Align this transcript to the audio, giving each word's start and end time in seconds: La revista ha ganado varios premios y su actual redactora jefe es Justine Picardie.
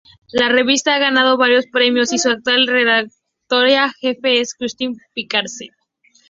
La 0.31 0.49
revista 0.49 0.95
ha 0.95 0.97
ganado 0.97 1.37
varios 1.37 1.67
premios 1.67 2.11
y 2.11 2.17
su 2.17 2.31
actual 2.31 2.65
redactora 2.65 3.93
jefe 3.99 4.39
es 4.41 4.55
Justine 4.59 4.95
Picardie. 5.13 5.69